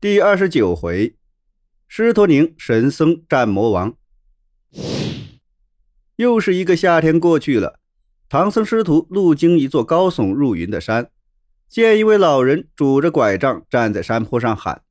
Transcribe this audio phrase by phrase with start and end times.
[0.00, 1.16] 第二十九回，
[1.88, 3.96] 狮驼岭神僧战魔王。
[6.14, 7.80] 又是一个夏天过去了，
[8.28, 11.10] 唐僧师徒路经一座高耸入云的山，
[11.68, 14.82] 见一位老人拄着拐杖站在山坡上喊：“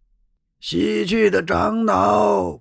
[0.59, 2.59] 西去的长老，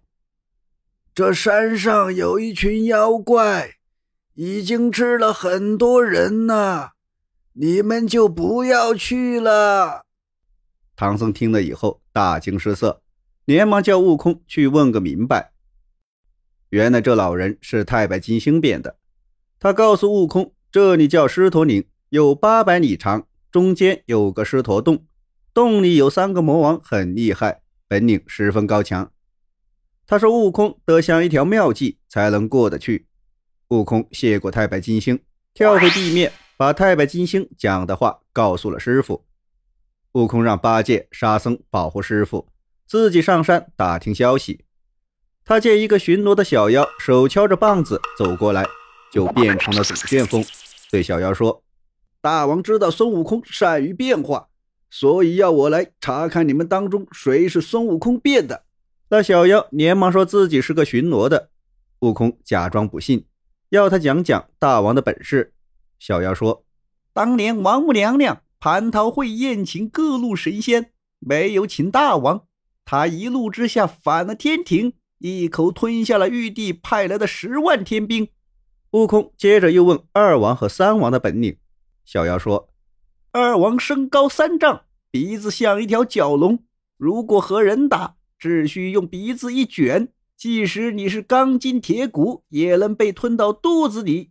[1.12, 3.72] 这山上有一群妖怪，
[4.34, 6.90] 已经吃了很多人呢，
[7.54, 10.04] 你们就不要去了。”
[10.94, 13.02] 唐僧听了以后大惊失色，
[13.44, 15.52] 连忙叫悟空去问个明白。
[16.70, 18.96] 原来这老人是太白金星变的。
[19.60, 25.04] 他告诉悟空，这里叫狮驼岭，有八百里长，中间有个狮驼洞，
[25.52, 29.12] 洞里有三个魔王，很厉害，本领十分高强。
[30.06, 33.06] 他说悟空得想一条妙计才能过得去。
[33.68, 35.20] 悟空谢过太白金星，
[35.52, 39.26] 跳回地面，把太白金星讲的话告诉了师傅。
[40.16, 42.48] 悟空让八戒、沙僧保护师傅，
[42.86, 44.64] 自己上山打听消息。
[45.44, 48.66] 他见一个巡逻的小妖手敲着棒子走过来，
[49.12, 50.42] 就变成了紫旋风，
[50.90, 51.62] 对小妖说
[52.22, 54.48] ：“大王知道孙悟空善于变化，
[54.88, 58.64] 所以要我来查看你们当中谁是孙悟空变的。”
[59.10, 61.50] 那小妖连忙说自己是个巡逻的。
[62.00, 63.26] 悟空假装不信，
[63.68, 65.52] 要他讲讲大王的本事。
[65.98, 66.64] 小妖说
[67.12, 72.46] ：“当年王母娘娘。”蟠桃会宴请各路神仙，没有请大王，
[72.84, 78.28] 他一怒之下反了天庭，一口吞下了玉帝派来的十万天兵。
[78.92, 81.58] 悟空接着又问二王和三王的本领。
[82.04, 82.70] 小妖说
[83.32, 86.64] ：“二王身高三丈，鼻子像一条蛟龙，
[86.96, 94.30] 如果和人打，只需用鼻子一卷，即使你是钢筋铁骨，也能被吞到肚子里。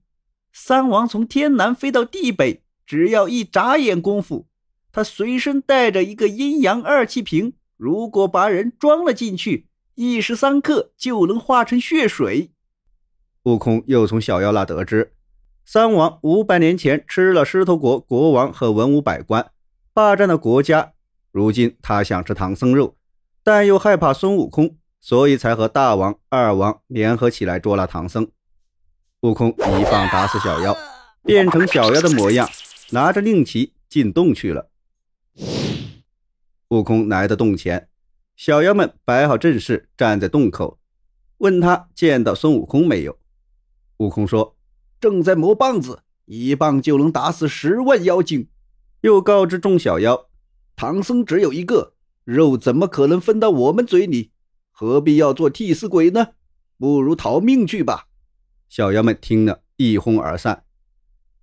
[0.51, 4.47] 三王从天南飞到地北。”只要一眨眼功夫，
[4.91, 12.51] 他随身带着一个阴阳二气瓶，如果把人装了进去，一时三刻就能化成血水。
[13.43, 15.13] 悟空又从小妖那得知，
[15.65, 19.51] 三王五百年前吃了狮驼国国王和文武百官，
[19.93, 20.93] 霸占了国家。
[21.31, 22.95] 如今他想吃唐僧肉，
[23.43, 28.27] 但又害怕孙悟空，所以才和大王、二王联合起来捉拿唐僧。
[29.21, 30.77] 悟空一棒打死小妖，
[31.23, 32.47] 变成小妖的模样。
[32.91, 34.69] 拿着令旗进洞去了。
[36.69, 37.89] 悟空来到洞前，
[38.35, 40.79] 小妖们摆好阵势，站在洞口，
[41.37, 43.17] 问他见到孙悟空没有。
[43.97, 44.57] 悟空说
[44.99, 48.49] ：“正在磨棒子，一棒就能打死十万妖精。”
[49.01, 50.29] 又告知众小妖
[50.75, 54.31] ：“唐僧只有一个，肉怎么可能分到我们嘴里？
[54.71, 56.29] 何必要做替死鬼呢？
[56.77, 58.07] 不如逃命去吧。”
[58.67, 60.65] 小妖们听了一哄而散。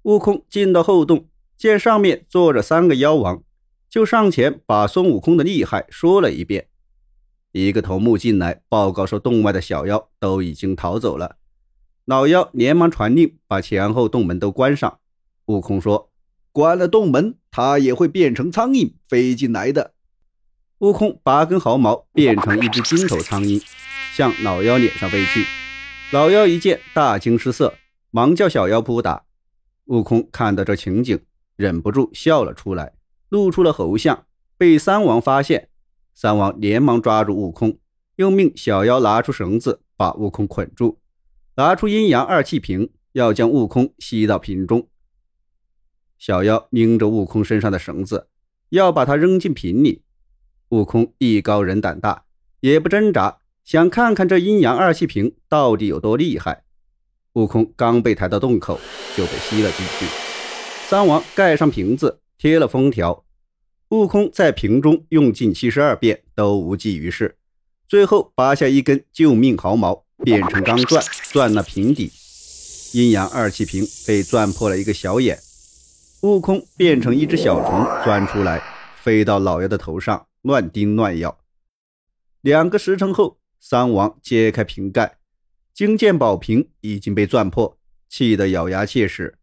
[0.02, 1.28] 悟空进到后洞。
[1.62, 3.40] 见上面坐着三个妖王，
[3.88, 6.66] 就上前把孙悟空的厉害说了一遍。
[7.52, 11.36] 一个头目进来报告说，洞外的小妖都已经逃走了。
[12.04, 14.98] 老妖连忙传令，把前后洞门都关上。
[15.46, 16.10] 悟空说
[16.50, 19.94] ：“关了洞门，他也会变成苍蝇飞进来的。”
[20.78, 23.62] 悟空拔根毫毛，变成一只金头苍蝇，
[24.16, 25.44] 向老妖脸上飞去。
[26.10, 27.74] 老妖一见，大惊失色，
[28.10, 29.22] 忙叫小妖扑打。
[29.84, 31.20] 悟空看到这情景。
[31.62, 32.94] 忍不住笑了出来，
[33.28, 34.26] 露出了猴相，
[34.58, 35.68] 被三王发现。
[36.12, 37.78] 三王连忙抓住悟空，
[38.16, 40.98] 又命小妖拿出绳子把悟空捆住，
[41.54, 44.88] 拿出阴阳二气瓶，要将悟空吸到瓶中。
[46.18, 48.26] 小妖拧着悟空身上的绳子，
[48.70, 50.02] 要把他扔进瓶里。
[50.70, 52.24] 悟空艺高人胆大，
[52.58, 56.64] 也不挣扎，想看看这阴阳二气瓶到底有多厉害。
[57.34, 58.80] 悟空刚被抬到洞口，
[59.16, 60.31] 就被吸了进去。
[60.92, 63.24] 三王盖上瓶子，贴了封条。
[63.88, 67.38] 悟空在瓶中用尽七十二变，都无济于事。
[67.88, 72.12] 最后拔下一根救命毫毛，变成钢钻，钻了瓶底。
[72.92, 75.38] 阴阳二气瓶被钻破了一个小眼。
[76.20, 78.62] 悟空变成一只小虫，钻出来，
[79.00, 81.38] 飞到老妖的头上，乱叮乱咬。
[82.42, 85.16] 两个时辰后，三王揭开瓶盖，
[85.72, 87.78] 惊见宝瓶已经被钻破，
[88.10, 89.38] 气得咬牙切齿。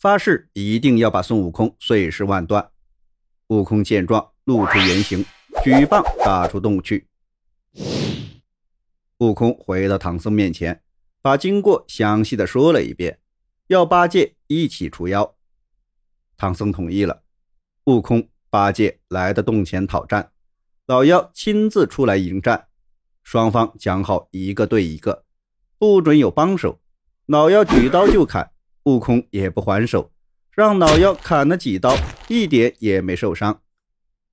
[0.00, 2.70] 发誓一定要把孙悟空碎尸万段。
[3.48, 5.22] 悟空见状，露出原形，
[5.62, 7.06] 举棒打出洞去。
[9.18, 10.82] 悟空回到唐僧面前，
[11.20, 13.18] 把经过详细的说了一遍，
[13.66, 15.36] 要八戒一起除妖。
[16.38, 17.22] 唐僧同意了。
[17.84, 20.32] 悟空、八戒来到洞前讨战，
[20.86, 22.68] 老妖亲自出来迎战，
[23.22, 25.26] 双方讲好一个对一个，
[25.76, 26.80] 不准有帮手。
[27.26, 28.50] 老妖举刀就砍。
[28.84, 30.10] 悟空也不还手，
[30.50, 31.96] 让老妖砍了几刀，
[32.28, 33.60] 一点也没受伤。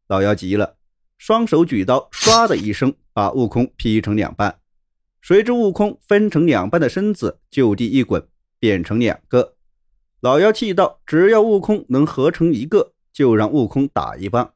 [0.07, 0.77] 老妖急了，
[1.17, 4.59] 双手举刀，唰的一声把悟空劈成两半。
[5.21, 8.25] 谁知悟空分成两半的身子就地一滚，
[8.59, 9.55] 变成两个。
[10.21, 14.53] 老妖气道：“只要悟空能合成一个，就让悟空打一棒。”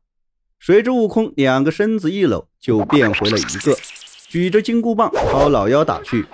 [0.58, 3.76] 谁知悟空两个身子一搂，就变回了一个，
[4.30, 6.26] 举着金箍棒朝老妖打去。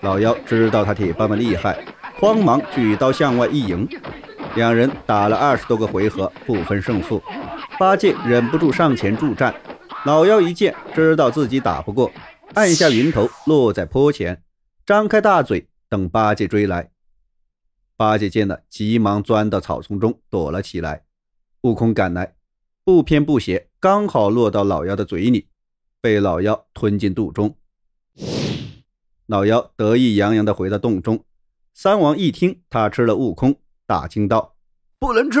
[0.00, 1.84] 老妖知道他铁棒的厉害，
[2.18, 3.86] 慌忙举刀向外一迎。
[4.54, 7.22] 两人打了二十多个回合，不分胜负。
[7.78, 9.54] 八戒忍不住上前助战，
[10.06, 12.10] 老妖一见，知道自己打不过。
[12.54, 14.42] 按下云头，落在坡前，
[14.86, 16.90] 张开大嘴等八戒追来。
[17.98, 21.02] 八戒见了，急忙钻到草丛中躲了起来。
[21.62, 22.34] 悟空赶来，
[22.82, 25.48] 不偏不斜，刚好落到老妖的嘴里，
[26.00, 27.54] 被老妖吞进肚中。
[29.26, 31.22] 老妖得意洋洋地回到洞中。
[31.78, 33.54] 三王一听他吃了悟空，
[33.86, 34.54] 大惊道
[34.98, 35.38] ：“不能吃！”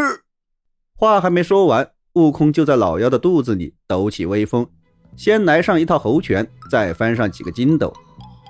[0.94, 4.68] 话还没说完，悟空就在老妖的肚子里抖起威风。
[5.16, 7.90] 先来上一套猴拳，再翻上几个筋斗，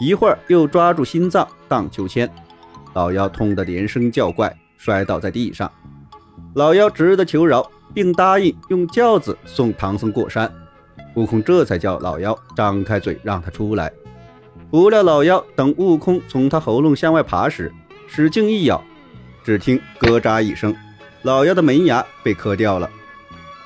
[0.00, 2.28] 一会儿又抓住心脏荡秋千，
[2.94, 5.70] 老妖痛得连声叫怪，摔倒在地上。
[6.56, 10.52] 老妖只得求饶，并答应用轿子送唐僧过山。
[11.14, 13.92] 悟空这才叫老妖张开嘴让他出来。
[14.76, 17.72] 不料老妖等悟空从他喉咙向外爬时，
[18.06, 18.84] 使劲一咬，
[19.42, 20.76] 只听咯喳一声，
[21.22, 22.90] 老妖的门牙被磕掉了。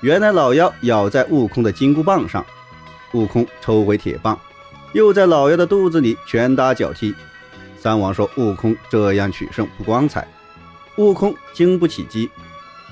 [0.03, 2.47] 原来老妖咬在悟空的金箍棒上。
[3.12, 4.39] 悟空抽回铁棒，
[4.93, 7.13] 又在老妖的肚子里拳打脚踢。
[7.77, 10.25] 三王说：“悟空这样取胜不光彩。”
[10.95, 12.31] 悟空经不起击，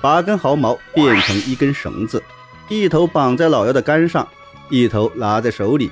[0.01, 2.21] 把根毫毛变成一根绳子，
[2.67, 4.27] 一头绑在老妖的杆上，
[4.69, 5.89] 一头拿在手里，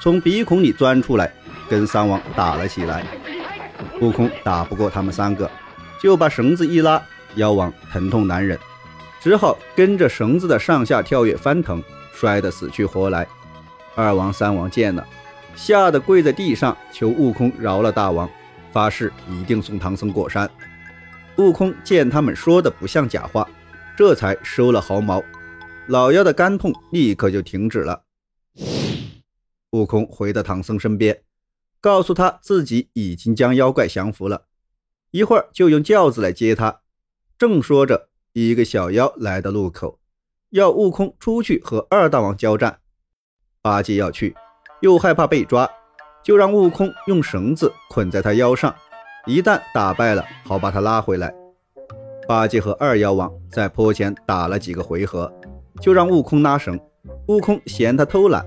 [0.00, 1.32] 从鼻孔里钻出来，
[1.68, 3.04] 跟三王打了起来。
[4.00, 5.50] 悟空打不过他们三个，
[6.00, 7.02] 就把绳子一拉，
[7.34, 8.58] 妖王疼痛难忍，
[9.20, 11.82] 只好跟着绳子的上下跳跃翻腾，
[12.12, 13.26] 摔得死去活来。
[13.94, 15.06] 二王、三王见了，
[15.56, 18.28] 吓得跪在地上求悟空饶了大王，
[18.72, 20.48] 发誓一定送唐僧过山。
[21.36, 23.48] 悟空见他们说的不像假话，
[23.96, 25.22] 这才收了毫毛，
[25.88, 28.02] 老妖的肝痛立刻就停止了。
[29.72, 31.16] 悟空回到唐僧身边，
[31.80, 34.46] 告诉他自己已经将妖怪降服了，
[35.10, 36.80] 一会儿就用轿子来接他。
[37.38, 40.00] 正说着，一个小妖来到路口，
[40.50, 42.80] 要悟空出去和二大王交战。
[43.62, 44.34] 八戒要去，
[44.80, 45.68] 又害怕被抓，
[46.24, 48.74] 就让悟空用绳子捆在他腰上，
[49.26, 51.32] 一旦打败了，好把他拉回来。
[52.26, 55.32] 八戒和二妖王在坡前打了几个回合，
[55.80, 56.78] 就让悟空拉绳。
[57.28, 58.44] 悟空嫌他偷懒，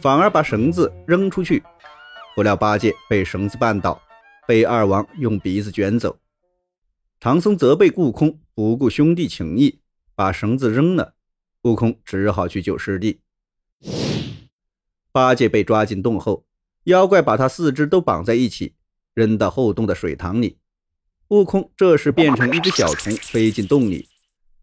[0.00, 1.62] 反而把绳子扔出去。
[2.34, 4.02] 不料八戒被绳子绊倒，
[4.46, 6.18] 被二王用鼻子卷走。
[7.20, 9.78] 唐僧责备悟空不顾兄弟情义，
[10.16, 11.14] 把绳子扔了。
[11.62, 13.20] 悟空只好去救师弟。
[15.12, 16.44] 八戒被抓进洞后，
[16.84, 18.74] 妖怪把他四肢都绑在一起，
[19.14, 20.58] 扔到后洞的水塘里。
[21.28, 24.08] 悟空这时变成一只小虫，飞进洞里。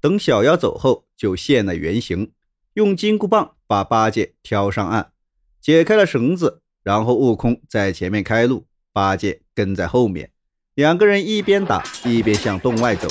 [0.01, 2.33] 等小妖走后，就现了原形，
[2.73, 5.13] 用金箍棒把八戒挑上岸，
[5.61, 6.60] 解开了绳子。
[6.83, 10.31] 然后悟空在前面开路，八戒跟在后面，
[10.75, 13.07] 两个人一边打一边向洞外走。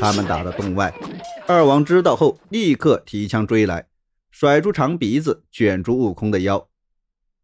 [0.00, 0.94] 他们打到洞外，
[1.46, 3.86] 二王知道后，立刻提枪追来。
[4.30, 6.68] 甩出长鼻子，卷住悟空的腰。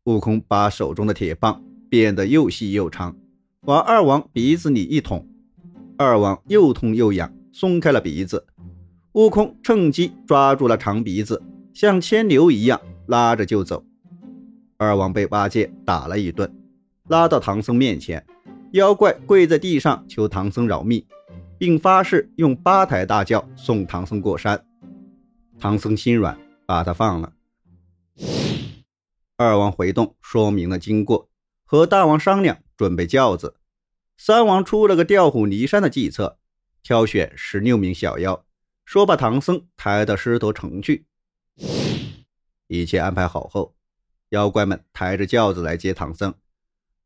[0.05, 3.17] 悟空把手中的铁棒变得又细又长，
[3.63, 5.29] 往二王鼻子里一捅。
[5.97, 8.47] 二王又痛又痒，松开了鼻子。
[9.13, 11.43] 悟空趁机抓住了长鼻子，
[11.75, 13.85] 像牵牛一样拉着就走。
[14.79, 16.51] 二王被八戒打了一顿，
[17.09, 18.25] 拉到唐僧面前，
[18.73, 21.05] 妖怪跪在地上求唐僧饶命，
[21.59, 24.65] 并发誓用八抬大轿送唐僧过山。
[25.59, 26.39] 唐僧心软。
[26.69, 27.33] 把他放了。
[29.39, 31.31] 二王回洞说明了经过，
[31.65, 33.55] 和大王商量准备轿子。
[34.19, 36.39] 三王出了个调虎离山的计策，
[36.83, 38.45] 挑选十六名小妖，
[38.85, 41.07] 说把唐僧抬到狮驼城去。
[42.67, 43.75] 一切安排好后，
[44.31, 46.35] 妖怪们抬着轿子来接唐僧。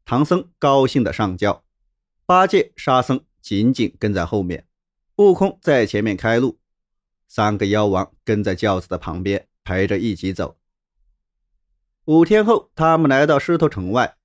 [0.04, 1.64] 唐僧高兴的上轿，
[2.26, 4.66] 八戒、沙僧紧紧跟在后面，
[5.16, 6.58] 悟空在前面开路，
[7.28, 9.46] 三个妖王跟在轿子的旁边。
[9.64, 10.56] 陪着一起走。
[12.06, 14.16] 五天后，他们来到狮驼城外。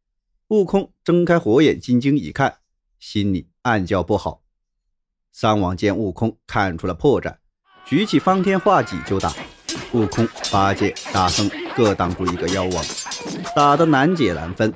[0.48, 2.58] 悟空睁开火眼金睛一看，
[2.98, 4.42] 心里暗叫不好。
[5.32, 7.38] 三王见悟空看出了破绽，
[7.86, 9.32] 举起方天画戟就打。
[9.94, 11.48] 悟空、八戒、沙僧
[11.78, 12.84] 各挡住一个妖王，
[13.56, 14.74] 打得难解难分。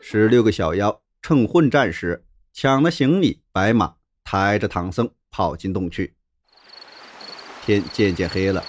[0.00, 6.14] 十六个小妖趁混战时，抢了行李、白马，抬着唐僧跑进洞去。
[7.64, 8.64] 天渐渐黑了。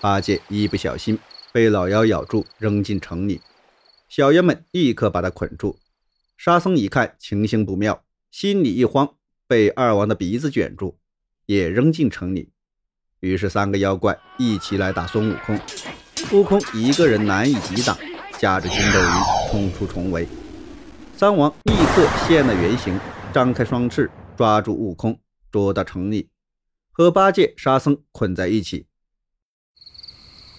[0.00, 1.18] 八戒一不小心
[1.52, 3.40] 被老妖咬住，扔进城里。
[4.08, 5.80] 小妖们立刻把他捆住。
[6.36, 9.16] 沙僧一看情形不妙，心里一慌，
[9.48, 11.00] 被二王的鼻子卷住，
[11.46, 12.52] 也扔进城里。
[13.18, 15.58] 于是三个妖怪一起来打孙悟空。
[16.32, 17.96] 悟空一个人难以抵挡，
[18.38, 20.26] 驾着筋斗云冲出重围。
[21.16, 22.98] 三王立刻现了原形，
[23.32, 25.18] 张开双翅抓住悟空，
[25.52, 26.28] 捉到城里，
[26.90, 28.86] 和八戒、沙僧捆在一起。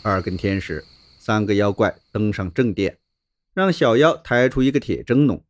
[0.04, 0.86] 二更天时，
[1.20, 3.00] 三个妖怪登上正殿，
[3.54, 5.44] 让小妖抬出一个铁蒸笼，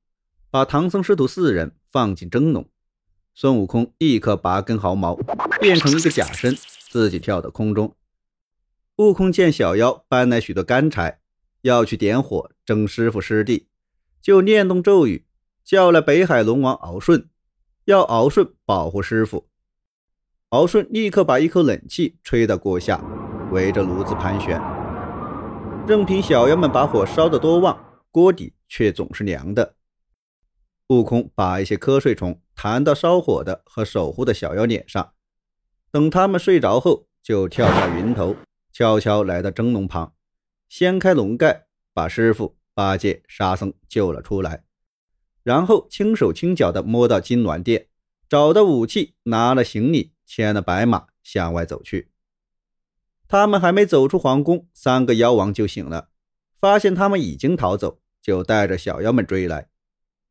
[0.49, 2.67] 把唐僧师徒四人放进蒸笼。
[3.35, 5.15] 孙悟空立刻拔根毫毛，
[5.61, 6.57] 变成一个假身，
[6.89, 7.95] 自己跳到空中。
[8.97, 11.19] 悟空见小妖搬来许多干柴，
[11.61, 13.67] 要去点火蒸师傅师弟，
[14.19, 15.27] 就念动咒语，
[15.63, 17.29] 叫来北海龙王敖顺，
[17.85, 19.47] 要敖顺保护师傅。
[20.49, 22.99] 敖顺立刻把一口冷气吹到锅下，
[23.51, 24.59] 围着炉子盘旋。
[25.87, 29.75] 任凭小妖们把火烧得多旺，锅底却总是凉的。
[30.87, 35.13] 悟空把一些瞌睡虫弹到烧火的和守护的小妖脸上，
[35.91, 38.35] 等他们睡着后，就跳下云头。
[38.77, 40.13] 悄悄来到蒸笼旁，
[40.69, 41.65] 掀开笼盖，
[41.95, 44.65] 把师傅、八戒、沙僧救了出来，
[45.41, 47.87] 然后轻手轻脚地摸到金銮殿，
[48.29, 52.11] 找到武器，拿了行李，牵了白马向外走去。
[53.27, 56.09] 他们还没走出皇宫，三个妖王就醒了，
[56.59, 59.69] 发现他们已经逃走，就带着小妖们追来。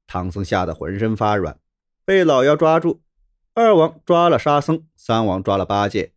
[0.07, 1.59] 唐僧吓得浑身发软，
[2.05, 3.03] 被老妖抓住。
[3.55, 6.13] 二王抓了沙僧，三王抓了八戒。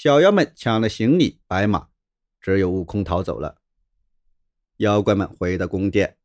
[0.00, 1.88] 小妖们抢了行李、白马，
[2.40, 3.56] 只有悟空逃走了。
[4.76, 6.18] 妖怪们回到宫殿，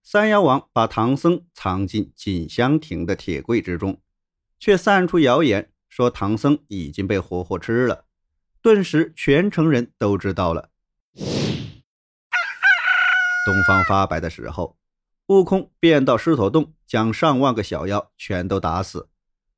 [0.00, 4.00] 三妖王把唐僧藏进锦香亭的铁柜之中，
[4.60, 8.04] 却散出谣言说唐僧已经被活活吃了。
[8.62, 10.70] 顿时，全城人都知道了。
[13.44, 14.78] 东方发白的时候，
[15.26, 19.08] 悟空便到狮驼洞，将上万个小妖全都打死，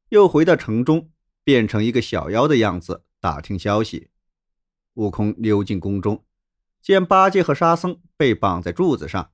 [0.08, 1.10] 又回到城中，
[1.44, 3.04] 变成一个小妖的样子。
[3.20, 4.10] 打听消息，
[4.94, 6.24] 悟空溜进宫中，
[6.80, 9.32] 见八戒和沙僧被绑在柱子上，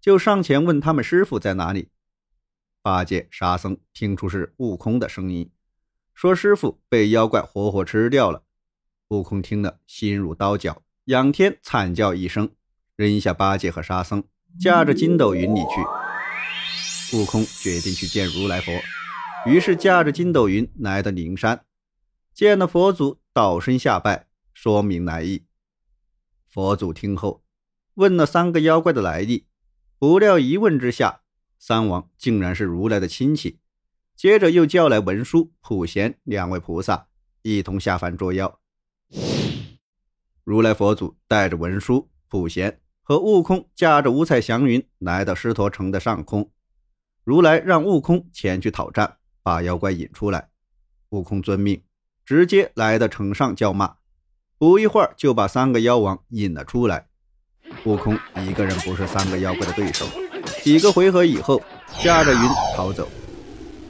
[0.00, 1.90] 就上前问他们师傅在哪里。
[2.82, 5.50] 八戒、沙僧听出是悟空的声音，
[6.12, 8.44] 说师傅被妖怪活活吃掉了。
[9.08, 12.50] 悟空听了，心如刀绞，仰天惨叫一声，
[12.96, 14.22] 扔下八戒和沙僧，
[14.60, 17.16] 驾着筋斗云里去。
[17.16, 18.72] 悟空决定去见如来佛，
[19.46, 21.64] 于是驾着筋斗云来到灵山，
[22.34, 23.20] 见了佛祖。
[23.34, 25.44] 道身下拜，说明来意。
[26.48, 27.42] 佛祖听后，
[27.94, 29.48] 问了三个妖怪的来历，
[29.98, 31.22] 不料一问之下，
[31.58, 33.58] 三王竟然是如来的亲戚。
[34.14, 37.08] 接着又叫来文殊、普贤两位菩萨，
[37.42, 38.60] 一同下凡捉妖。
[40.44, 46.52] 如来佛祖带着文殊、普贤和悟空，驾着五彩祥云来到狮驼城的上空。
[47.24, 50.50] 如来让悟空前去讨战，把妖怪引出来。
[51.08, 51.82] 悟空遵命。
[52.24, 53.96] 直接来到城上叫骂，
[54.56, 57.06] 不一会儿就把三个妖王引了出来。
[57.84, 60.06] 悟空一个人不是三个妖怪的对手，
[60.62, 61.62] 几个回合以后，
[62.02, 62.40] 驾着云
[62.74, 63.06] 逃走。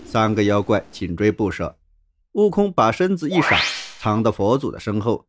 [0.05, 1.77] 三个妖怪紧追不舍，
[2.33, 3.59] 悟空把身子一闪，
[3.99, 5.27] 藏到佛祖的身后。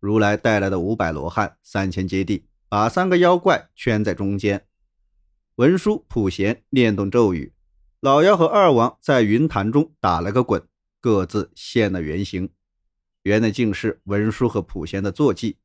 [0.00, 4.66] 如来带来的五百罗汉，三千接地，把三个妖怪圈在中间。
[5.56, 7.52] 文殊、普贤念动咒语，
[8.00, 10.62] 老妖和二王在云潭中打了个滚。
[11.04, 12.48] 各自现了原形，
[13.24, 15.58] 原来竟是文殊和普贤的坐骑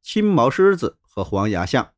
[0.00, 1.94] 青毛狮子和黄牙象。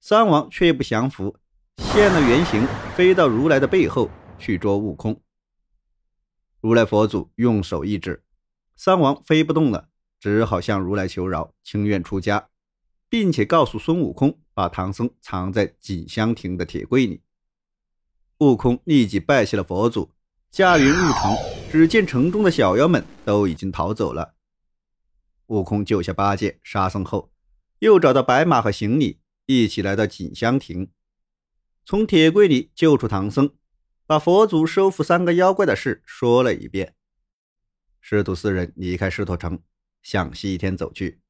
[0.00, 1.36] 三王却不降服，
[1.76, 2.66] 现了原形，
[2.96, 5.22] 飞到如来的背后去捉悟空。
[6.60, 8.24] 如来佛祖用手一指，
[8.74, 12.48] 三王飞不动了，只好向如来求饶，情愿出家，
[13.08, 17.22] 并且告诉孙悟空把唐僧藏在锦香亭的铁柜里。
[18.38, 20.10] 悟空立即拜谢了佛祖。
[20.50, 24.34] 驾云入城，只见城中的小妖们都已经逃走了。
[25.46, 27.32] 悟空救下八戒、沙僧后，
[27.78, 30.90] 又找到白马和行李，一起来到锦香亭，
[31.86, 33.54] 从铁柜里救出唐僧，
[34.06, 36.94] 把佛祖收服三个妖怪的事说了一遍。
[38.02, 39.58] 师徒四人离开狮驼城，
[40.02, 41.21] 向西天走去。